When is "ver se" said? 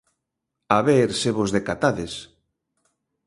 0.89-1.29